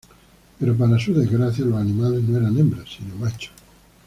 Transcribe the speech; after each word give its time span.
Pero 0.59 0.75
para 0.75 0.97
su 0.97 1.13
desgracia, 1.13 1.63
los 1.63 1.79
animales 1.79 2.23
no 2.23 2.35
eran 2.39 2.57
hembras 2.57 2.89
sino 2.91 3.13
machos. 3.17 3.53